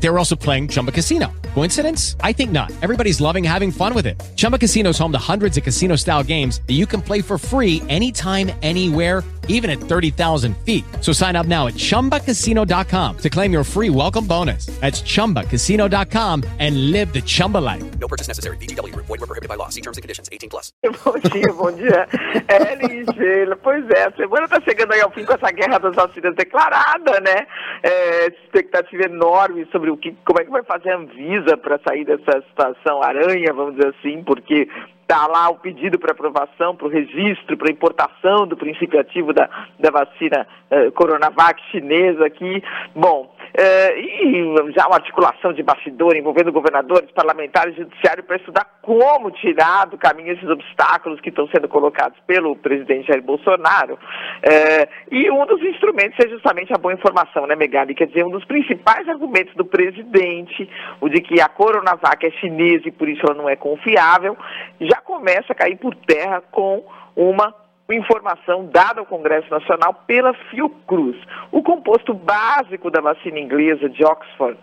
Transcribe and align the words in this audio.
They 0.00 0.08
were 0.10 0.18
also 0.18 0.36
playing 0.36 0.68
Chumba 0.68 0.92
Casino. 0.92 1.32
Coincidence? 1.54 2.16
I 2.20 2.32
think 2.32 2.52
not. 2.52 2.70
Everybody's 2.82 3.20
loving 3.20 3.42
having 3.42 3.72
fun 3.72 3.94
with 3.94 4.06
it. 4.06 4.22
Chumba 4.36 4.58
Casino 4.58 4.90
is 4.90 4.98
home 4.98 5.12
to 5.12 5.18
hundreds 5.18 5.56
of 5.56 5.64
casino 5.64 5.96
style 5.96 6.22
games 6.22 6.60
that 6.66 6.74
you 6.74 6.86
can 6.86 7.02
play 7.02 7.20
for 7.20 7.38
free 7.38 7.82
anytime, 7.88 8.52
anywhere, 8.62 9.24
even 9.48 9.70
at 9.70 9.78
30,000 9.78 10.56
feet. 10.58 10.84
So 11.00 11.12
sign 11.12 11.36
up 11.36 11.46
now 11.46 11.66
at 11.66 11.74
chumbacasino.com 11.74 13.18
to 13.18 13.30
claim 13.30 13.52
your 13.52 13.64
free 13.64 13.90
welcome 13.90 14.26
bonus. 14.26 14.66
That's 14.80 15.02
chumbacasino.com 15.02 16.44
and 16.58 16.90
live 16.92 17.12
the 17.12 17.22
Chumba 17.22 17.58
life. 17.58 17.98
No 17.98 18.08
purchase 18.08 18.28
necessary. 18.28 18.56
VGW 18.58 18.92
Group. 18.92 19.06
Void 19.06 19.20
were 19.20 19.26
prohibited 19.26 19.48
by 19.48 19.56
law. 19.56 19.68
See 19.68 19.80
terms 19.80 19.96
and 19.96 20.02
conditions. 20.02 20.28
18 20.32 20.50
plus. 20.50 20.72
Bom 21.04 21.18
dia, 21.18 21.52
bom 21.52 21.72
dia. 21.72 22.08
É, 22.48 22.74
LG, 22.74 23.56
pois 23.62 23.84
é, 23.90 24.04
a 24.06 24.12
semana 24.12 24.44
está 24.44 24.60
chegando 24.62 24.92
aí 24.92 25.00
ao 25.00 25.10
fim 25.10 25.24
com 25.24 25.34
essa 25.34 25.50
guerra 25.50 25.78
das 25.78 25.94
vacinas 25.94 26.34
declarada, 26.34 27.20
né? 27.20 27.46
É, 27.82 28.26
expectativa 28.28 29.04
enorme 29.04 29.66
sobre 29.70 29.83
o 29.90 29.96
que, 29.96 30.14
como 30.24 30.40
é 30.40 30.44
que 30.44 30.50
vai 30.50 30.62
fazer 30.62 30.90
a 30.90 30.96
Anvisa 30.96 31.56
para 31.56 31.78
sair 31.86 32.04
dessa 32.04 32.42
situação 32.48 33.02
aranha, 33.02 33.52
vamos 33.52 33.76
dizer 33.76 33.94
assim, 33.98 34.22
porque 34.22 34.68
está 35.02 35.26
lá 35.26 35.50
o 35.50 35.56
pedido 35.56 35.98
para 35.98 36.12
aprovação, 36.12 36.74
para 36.74 36.86
o 36.86 36.90
registro, 36.90 37.56
para 37.56 37.70
importação 37.70 38.46
do 38.46 38.56
princípio 38.56 38.98
ativo 38.98 39.32
da, 39.32 39.48
da 39.78 39.90
vacina 39.90 40.46
eh, 40.70 40.90
Coronavac 40.92 41.60
chinesa 41.70 42.24
aqui. 42.24 42.62
Bom, 42.94 43.34
eh, 43.56 44.00
e 44.00 44.72
já 44.76 44.86
uma 44.86 44.96
articulação 44.96 45.52
de 45.52 45.62
bastidor 45.62 46.16
envolvendo 46.16 46.50
governadores, 46.50 47.10
parlamentares, 47.12 47.76
judiciário 47.76 48.24
para 48.24 48.36
estudar 48.36 48.64
como 48.82 49.30
tirar 49.30 49.86
do 49.86 49.96
caminho 49.96 50.32
esses 50.32 50.48
obstáculos 50.48 51.20
que 51.20 51.28
estão 51.28 51.46
sendo 51.48 51.68
colocados 51.68 52.18
pelo 52.26 52.56
presidente 52.56 53.06
Jair 53.06 53.22
Bolsonaro. 53.22 53.98
Eh, 54.42 54.88
e 55.10 55.30
um 55.30 55.46
dos 55.46 55.62
instrumentos 55.62 56.18
é 56.24 56.28
justamente 56.28 56.72
a 56.72 56.78
boa 56.78 56.94
informação, 56.94 57.46
né, 57.46 57.54
Megali? 57.54 57.94
Quer 57.94 58.08
dizer, 58.08 58.24
um 58.24 58.30
dos 58.30 58.44
principais 58.44 59.08
argumentos 59.08 59.54
do 59.54 59.64
presidente, 59.64 60.68
o 61.00 61.08
de 61.08 61.20
que 61.20 61.40
a 61.40 61.48
Coronavac 61.48 62.26
é 62.26 62.30
chinesa 62.32 62.88
e 62.88 62.92
por 62.92 63.08
isso 63.08 63.22
ela 63.24 63.34
não 63.34 63.48
é 63.48 63.54
confiável, 63.54 64.36
já 64.80 64.96
começa 64.96 65.52
a 65.52 65.54
cair 65.54 65.76
por 65.76 65.94
terra 65.94 66.42
com 66.50 66.84
uma 67.14 67.63
informação 67.92 68.66
dada 68.66 69.00
ao 69.00 69.06
Congresso 69.06 69.50
Nacional 69.50 69.94
pela 70.06 70.32
Fiocruz. 70.50 71.16
O 71.52 71.62
composto 71.62 72.14
básico 72.14 72.90
da 72.90 73.00
vacina 73.00 73.38
inglesa 73.38 73.88
de 73.88 74.04
Oxford, 74.04 74.58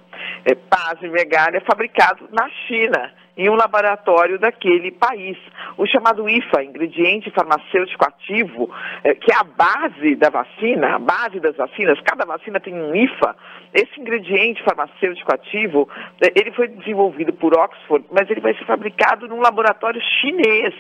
é, 0.46 0.56
Paz 0.56 0.98
e 1.02 1.08
Megalha, 1.08 1.58
é 1.58 1.62
fabricado 1.62 2.28
na 2.32 2.50
China, 2.68 3.12
em 3.38 3.50
um 3.50 3.56
laboratório 3.56 4.38
daquele 4.38 4.92
país. 4.92 5.38
O 5.78 5.86
chamado 5.86 6.28
IFA, 6.28 6.64
ingrediente 6.64 7.32
farmacêutico 7.32 8.06
ativo, 8.06 8.70
é, 9.04 9.14
que 9.16 9.32
é 9.32 9.36
a 9.36 9.44
base 9.44 10.16
da 10.16 10.30
vacina, 10.30 10.96
a 10.96 11.00
base 11.00 11.40
das 11.40 11.56
vacinas, 11.56 12.00
cada 12.02 12.26
vacina 12.26 12.60
tem 12.60 12.74
um 12.74 12.96
IFA. 12.96 13.36
Esse 13.74 14.00
ingrediente 14.00 14.64
farmacêutico 14.64 15.34
ativo, 15.34 15.90
é, 16.22 16.40
ele 16.40 16.52
foi 16.52 16.68
desenvolvido 16.68 17.34
por 17.34 17.58
Oxford, 17.58 18.06
mas 18.12 18.30
ele 18.30 18.42
vai 18.42 18.54
ser 18.56 18.66
fabricado 18.66 19.28
num 19.28 19.40
laboratório 19.40 20.02
chinês 20.20 20.74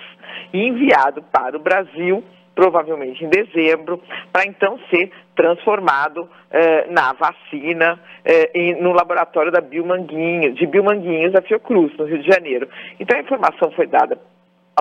e 0.54 0.68
enviado 0.68 1.22
para 1.24 1.56
o 1.58 1.59
Brasil 1.59 2.24
provavelmente 2.56 3.23
em 3.23 3.29
dezembro, 3.29 4.01
para 4.31 4.45
então 4.45 4.79
ser 4.89 5.12
transformado 5.35 6.29
eh, 6.51 6.88
na 6.89 7.13
vacina 7.13 8.00
eh, 8.25 8.51
em, 8.53 8.81
no 8.81 8.91
laboratório 8.91 9.51
da 9.51 9.62
de 9.62 10.67
Biomanguinhos 10.67 11.34
da 11.34 11.41
Fiocruz, 11.41 11.95
no 11.97 12.06
Rio 12.06 12.22
de 12.22 12.28
Janeiro. 12.28 12.67
Então 13.00 13.17
a 13.17 13.22
informação 13.22 13.72
foi 13.72 13.88
dada 13.88 14.19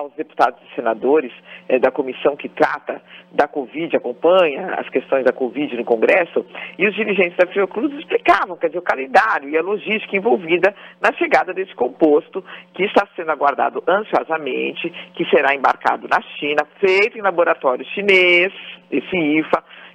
aos 0.01 0.13
deputados 0.13 0.59
e 0.61 0.75
senadores 0.75 1.31
eh, 1.69 1.79
da 1.79 1.91
comissão 1.91 2.35
que 2.35 2.49
trata 2.49 3.01
da 3.31 3.47
Covid, 3.47 3.95
acompanha 3.95 4.75
as 4.75 4.89
questões 4.89 5.23
da 5.23 5.31
Covid 5.31 5.75
no 5.77 5.85
Congresso, 5.85 6.45
e 6.77 6.87
os 6.87 6.95
dirigentes 6.95 7.37
da 7.37 7.47
Fiocruz 7.47 7.93
explicavam, 7.93 8.57
quer 8.57 8.67
dizer, 8.67 8.79
o 8.79 8.83
calendário 8.83 9.49
e 9.49 9.57
a 9.57 9.61
logística 9.61 10.15
envolvida 10.15 10.73
na 10.99 11.13
chegada 11.13 11.53
desse 11.53 11.73
composto, 11.75 12.43
que 12.73 12.83
está 12.83 13.07
sendo 13.15 13.31
aguardado 13.31 13.83
ansiosamente, 13.87 14.89
que 15.13 15.25
será 15.29 15.55
embarcado 15.55 16.07
na 16.07 16.21
China, 16.37 16.67
feito 16.79 17.17
em 17.17 17.21
laboratório 17.21 17.85
chinês, 17.85 18.51
esse 18.91 19.15
IFA, 19.15 19.63